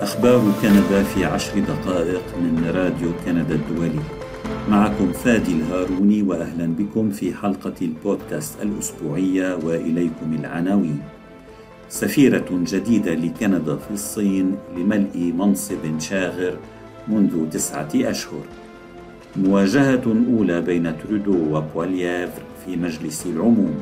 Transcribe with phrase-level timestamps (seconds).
[0.00, 4.00] أخبار كندا في عشر دقائق من راديو كندا الدولي.
[4.70, 11.00] معكم فادي الهاروني وأهلا بكم في حلقة البودكاست الأسبوعية وإليكم العناوين.
[11.88, 16.56] سفيرة جديدة لكندا في الصين لملء منصب شاغر
[17.08, 18.44] منذ تسعة أشهر.
[19.36, 23.74] مواجهة أولى بين ترودو وبوليافر في مجلس العموم.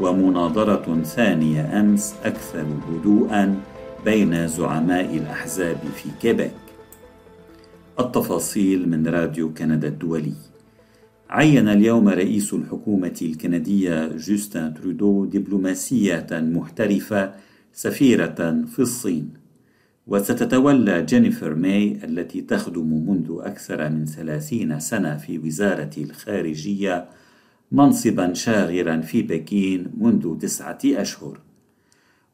[0.00, 3.56] ومناظرة ثانية أمس أكثر هدوءًا
[4.04, 6.50] بين زعماء الأحزاب في كيبيك
[8.00, 10.32] التفاصيل من راديو كندا الدولي.
[11.30, 17.32] عين اليوم رئيس الحكومة الكندية جوستن ترودو دبلوماسية محترفة
[17.72, 19.30] سفيرة في الصين.
[20.06, 27.08] وستتولى جينيفر ماي التي تخدم منذ أكثر من ثلاثين سنة في وزارة الخارجية
[27.72, 31.47] منصبا شاغرا في بكين منذ تسعة أشهر.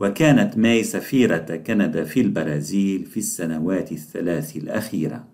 [0.00, 5.24] وكانت ماي سفيرة كندا في البرازيل في السنوات الثلاث الأخيرة.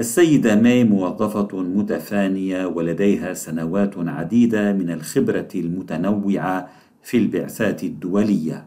[0.00, 6.70] السيدة ماي موظفة متفانية ولديها سنوات عديدة من الخبرة المتنوعة
[7.02, 8.66] في البعثات الدولية،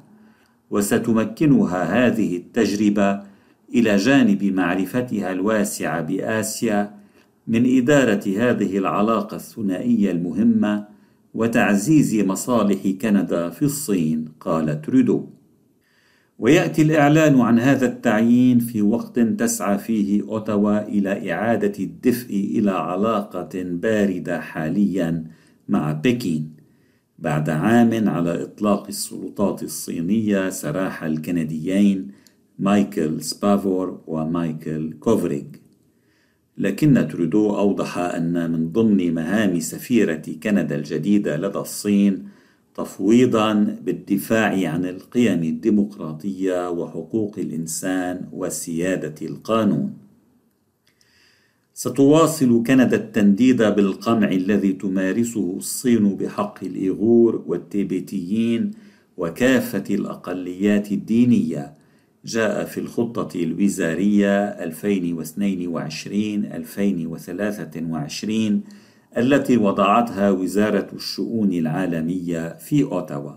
[0.69, 3.21] وستمكنها هذه التجربة
[3.75, 6.95] إلى جانب معرفتها الواسعة بآسيا
[7.47, 10.92] من إدارة هذه العلاقة الثنائية المهمة
[11.33, 15.29] وتعزيز مصالح كندا في الصين قال ترودو
[16.39, 23.63] ويأتي الإعلان عن هذا التعيين في وقت تسعى فيه أوتاوا إلى إعادة الدفء إلى علاقة
[23.63, 25.23] باردة حاليا
[25.69, 26.53] مع بكين.
[27.19, 32.11] بعد عام على إطلاق السلطات الصينية سراح الكنديين
[32.59, 35.43] مايكل سبافور ومايكل كوفريغ.
[36.57, 42.27] لكن ترودو أوضح أن من ضمن مهام سفيرة كندا الجديدة لدى الصين
[42.75, 43.53] تفويضا
[43.85, 49.93] بالدفاع عن القيم الديمقراطية وحقوق الإنسان وسيادة القانون.
[51.73, 58.71] ستواصل كندا التنديد بالقمع الذي تمارسه الصين بحق الإيغور والتيبيتيين
[59.17, 61.73] وكافة الأقليات الدينية
[62.25, 64.53] جاء في الخطة الوزارية 2022-2023
[69.17, 73.31] التي وضعتها وزارة الشؤون العالمية في أوتاوا.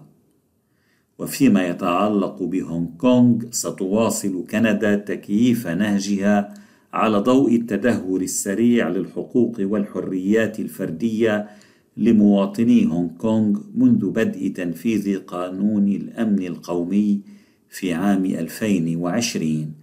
[1.18, 6.54] وفيما يتعلق بهونغ كونغ ستواصل كندا تكييف نهجها
[6.92, 11.48] على ضوء التدهور السريع للحقوق والحريات الفردية
[11.96, 17.35] لمواطني هونغ كونغ منذ بدء تنفيذ قانون الأمن القومي
[17.70, 19.74] في عام 2020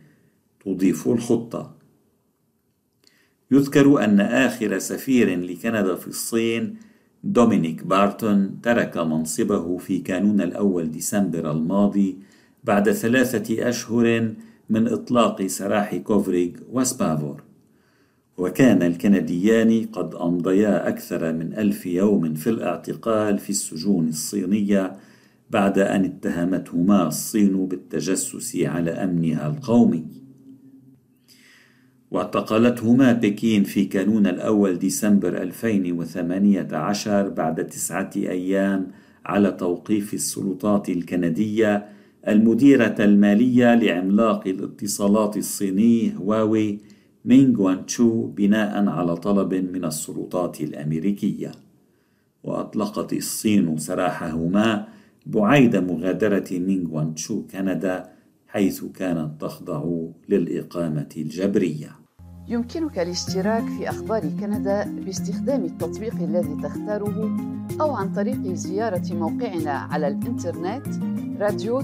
[0.65, 1.75] تضيف الخطة.
[3.51, 6.77] يذكر أن آخر سفير لكندا في الصين
[7.23, 12.17] دومينيك بارتون ترك منصبه في كانون الأول ديسمبر الماضي
[12.63, 14.33] بعد ثلاثة أشهر
[14.69, 17.43] من إطلاق سراح كوفريغ وسبافور.
[18.37, 24.95] وكان الكنديان قد أمضيا أكثر من ألف يوم في الاعتقال في السجون الصينية
[25.53, 30.05] بعد أن اتهمتهما الصين بالتجسس على أمنها القومي.
[32.11, 38.87] واعتقلتهما بكين في كانون الأول ديسمبر 2018 بعد تسعة أيام
[39.25, 41.85] على توقيف السلطات الكندية
[42.27, 46.79] المديرة المالية لعملاق الاتصالات الصيني هواوي
[47.25, 51.51] مينغ تشو بناء على طلب من السلطات الأمريكية.
[52.43, 54.87] وأطلقت الصين سراحهما
[55.25, 58.09] بعيد مغادرة مينغ تشو كندا
[58.47, 59.83] حيث كانت تخضع
[60.29, 61.89] للإقامة الجبرية.
[62.47, 67.37] يمكنك الاشتراك في أخبار كندا باستخدام التطبيق الذي تختاره
[67.81, 70.85] أو عن طريق زيارة موقعنا على الإنترنت
[71.39, 71.83] radio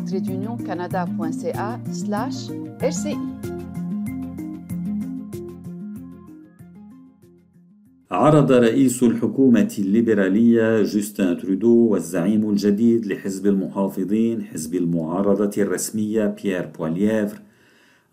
[8.12, 17.42] عرض رئيس الحكومة الليبرالية جوستن ترودو والزعيم الجديد لحزب المحافظين حزب المعارضة الرسمية بيير بوالييفر.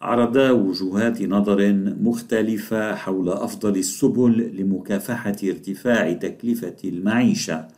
[0.00, 7.69] عرضا وجهات نظر مختلفة حول أفضل السبل لمكافحة ارتفاع تكلفة المعيشة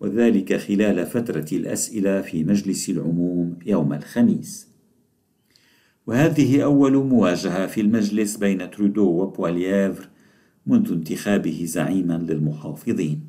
[0.00, 4.68] وذلك خلال فترة الأسئلة في مجلس العموم يوم الخميس.
[6.06, 10.08] وهذه أول مواجهة في المجلس بين ترودو وبوالييفر
[10.68, 13.20] منذ انتخابه زعيما للمحافظين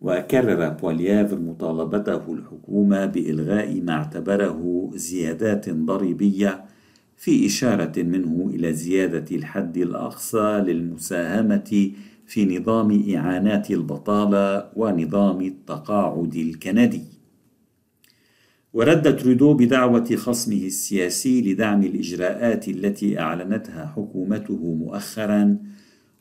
[0.00, 6.64] وكرر بوليافر مطالبته الحكومة بإلغاء ما اعتبره زيادات ضريبية
[7.16, 11.90] في إشارة منه إلى زيادة الحد الأقصى للمساهمة
[12.26, 17.02] في نظام إعانات البطالة ونظام التقاعد الكندي.
[18.72, 25.58] ورد ترودو بدعوة خصمه السياسي لدعم الإجراءات التي أعلنتها حكومته مؤخرا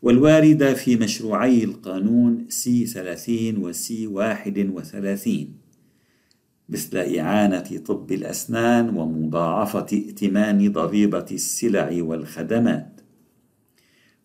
[0.02, 5.68] والواردة في مشروعي القانون سي 30 وسي 31
[6.70, 13.02] مثل إعانة طب الأسنان ومضاعفة ائتمان ضريبة السلع والخدمات.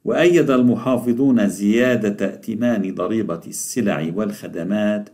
[0.05, 5.09] وأيد المحافظون زيادة ائتمان ضريبة السلع والخدمات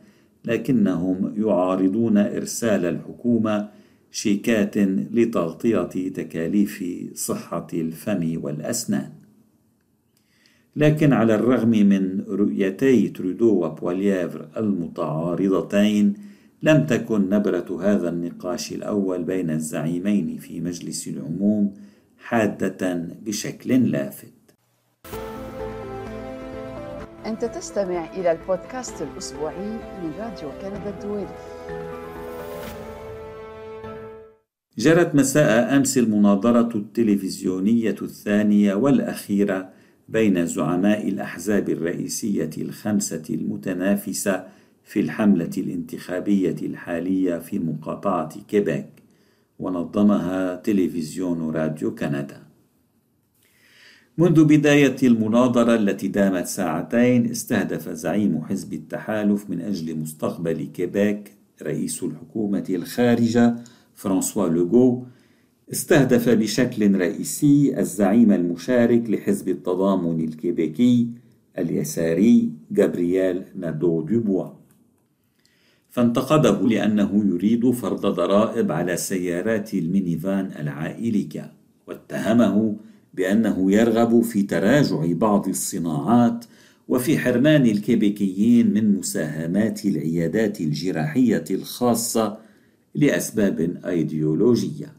[0.45, 3.69] لكنهم يعارضون إرسال الحكومة
[4.11, 4.79] شيكات
[5.13, 6.85] لتغطية تكاليف
[7.15, 9.18] صحة الفم والأسنان.
[10.79, 16.15] لكن على الرغم من رؤيتي ترودو وبولييفر المتعارضتين
[16.63, 21.75] لم تكن نبرة هذا النقاش الأول بين الزعيمين في مجلس العموم
[22.19, 24.35] حادة بشكل لافت.
[27.27, 29.71] أنت تستمع إلى البودكاست الأسبوعي
[30.03, 31.29] من راديو كندا الدولي.
[34.79, 39.78] جرت مساء أمس المناظرة التلفزيونية الثانية والأخيرة
[40.09, 44.47] بين زعماء الأحزاب الرئيسية الخمسة المتنافسة
[44.85, 48.89] في الحملة الانتخابية الحالية في مقاطعة كيبيك
[49.59, 52.43] ونظمها تلفزيون راديو كندا.
[54.19, 61.33] منذ بداية المناظرة التي دامت ساعتين استهدف زعيم حزب التحالف من أجل مستقبل كيبيك
[61.63, 63.55] رئيس الحكومة الخارجة
[63.95, 65.07] فرانسوا لوغو
[65.73, 71.09] استهدف بشكل رئيسي الزعيم المشارك لحزب التضامن الكيبيكي
[71.59, 74.47] اليساري جابرييل نادو دوبوا
[75.91, 81.53] فانتقده لأنه يريد فرض ضرائب على سيارات المينيفان العائلية
[81.87, 82.77] واتهمه
[83.15, 86.45] بأنه يرغب في تراجع بعض الصناعات
[86.89, 92.39] وفي حرمان الكيبيكيين من مساهمات العيادات الجراحية الخاصة
[92.95, 94.98] لأسباب أيديولوجية.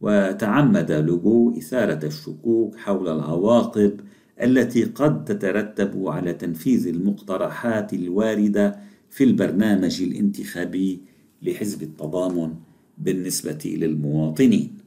[0.00, 4.00] وتعمد لوغو إثارة الشكوك حول العواقب
[4.42, 8.76] التي قد تترتب على تنفيذ المقترحات الواردة
[9.10, 11.00] في البرنامج الانتخابي
[11.42, 12.54] لحزب التضامن
[12.98, 14.78] بالنسبة للمواطنين.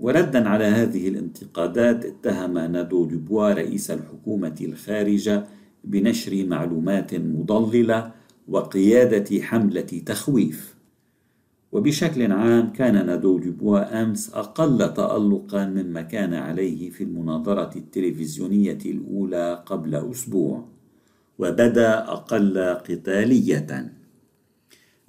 [0.00, 5.46] وردا على هذه الانتقادات اتهم نادو دوبوا رئيس الحكومة الخارجة
[5.84, 8.12] بنشر معلومات مضللة
[8.48, 10.71] وقيادة حملة تخويف.
[11.72, 19.62] وبشكل عام كان نادو دوبوا أمس أقل تألقا مما كان عليه في المناظرة التلفزيونية الأولى
[19.66, 20.68] قبل أسبوع
[21.38, 23.92] وبدأ أقل قتالية.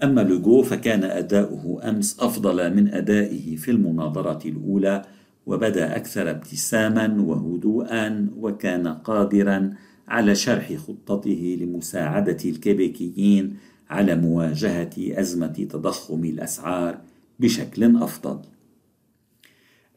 [0.04, 5.01] أما لوغو فكان أداؤه أمس أفضل من أدائه في المناظرة الأولى
[5.45, 9.74] وبدأ أكثر ابتساما وهدوءا وكان قادرا
[10.07, 13.57] على شرح خطته لمساعدة الكيبيكيين
[13.89, 17.01] على مواجهة أزمة تضخم الأسعار
[17.39, 18.39] بشكل أفضل.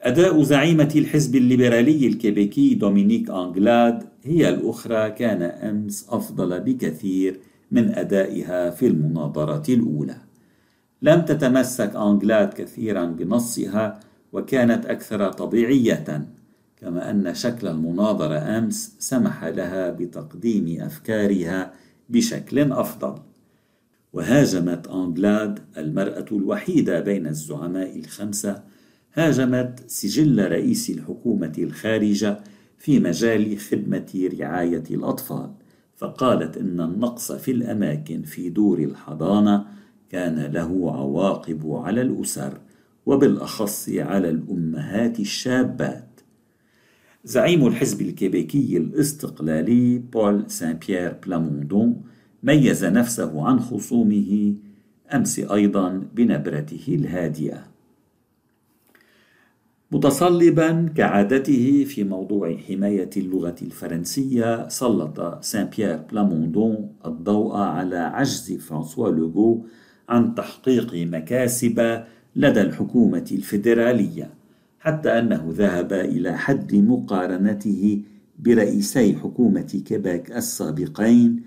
[0.00, 7.40] أداء زعيمة الحزب الليبرالي الكيبيكي دومينيك أنجلاد هي الأخرى كان أمس أفضل بكثير
[7.70, 10.16] من أدائها في المناظرة الأولى.
[11.02, 14.00] لم تتمسك أنجلاد كثيرا بنصها
[14.32, 16.26] وكانت أكثر طبيعية
[16.76, 21.72] كما أن شكل المناظرة أمس سمح لها بتقديم أفكارها
[22.08, 23.18] بشكل أفضل.
[24.16, 28.62] وهاجمت أنجلاد المرأة الوحيدة بين الزعماء الخمسة.
[29.14, 32.40] هاجمت سجل رئيس الحكومة الخارجة
[32.78, 35.50] في مجال خدمة رعاية الأطفال.
[35.96, 39.66] فقالت إن النقص في الأماكن في دور الحضانة
[40.10, 42.60] كان له عواقب على الأسر
[43.06, 46.20] وبالأخص على الأمهات الشابات.
[47.24, 52.02] زعيم الحزب الكيبيكي الاستقلالي بول سان بيير بلاموندون
[52.42, 54.54] ميز نفسه عن خصومه
[55.14, 57.76] أمس أيضا بنبرته الهادئة.
[59.92, 69.08] متصلبا كعادته في موضوع حماية اللغة الفرنسية سلط سان بيير بلاموندون الضوء على عجز فرانسوا
[69.10, 69.66] لوغو
[70.08, 72.04] عن تحقيق مكاسب
[72.36, 74.30] لدى الحكومة الفيدرالية
[74.80, 78.02] حتى أنه ذهب إلى حد مقارنته
[78.38, 81.42] برئيسي حكومة كيبيك السابقين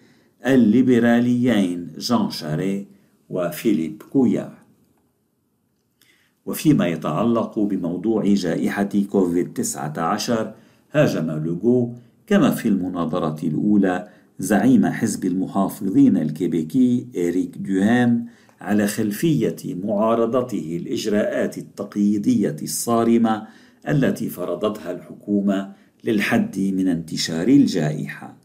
[0.45, 2.87] الليبراليين جان شاريه
[3.29, 4.53] وفيليب كويار
[6.45, 10.31] وفيما يتعلق بموضوع جائحة كوفيد-19
[10.91, 11.93] هاجم لوغو
[12.27, 14.07] كما في المناظرة الأولى
[14.39, 18.25] زعيم حزب المحافظين الكيبيكي إريك دوهام
[18.61, 23.47] على خلفية معارضته الإجراءات التقييدية الصارمة
[23.87, 28.38] التي فرضتها الحكومة للحد من انتشار الجائحة.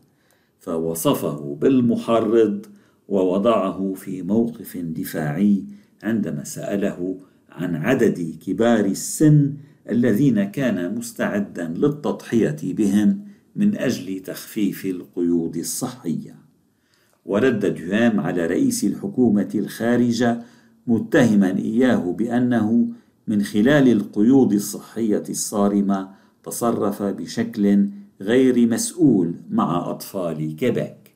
[0.64, 2.66] فوصفه بالمحرض
[3.08, 5.64] ووضعه في موقف دفاعي
[6.02, 7.18] عندما سأله
[7.50, 9.54] عن عدد كبار السن
[9.90, 13.20] الذين كان مستعدا للتضحية بهم
[13.56, 16.36] من أجل تخفيف القيود الصحية.
[17.24, 20.42] ورد دهام على رئيس الحكومة الخارجة
[20.86, 22.88] متهما إياه بأنه
[23.26, 26.08] من خلال القيود الصحية الصارمة
[26.44, 27.88] تصرف بشكل
[28.20, 31.14] غير مسؤول مع أطفال كيبيك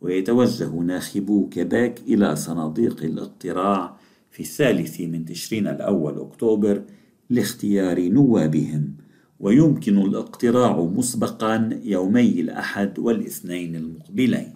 [0.00, 3.96] ويتوجه ناخبو كيبيك إلى صناديق الاقتراع
[4.30, 6.82] في الثالث من تشرين الأول أكتوبر
[7.30, 8.96] لاختيار نوابهم
[9.40, 14.52] ويمكن الاقتراع مسبقا يومي الأحد والاثنين المقبلين.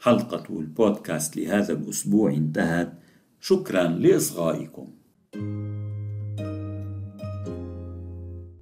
[0.00, 2.92] حلقة البودكاست لهذا الأسبوع انتهت.
[3.40, 4.86] شكرا لإصغائكم.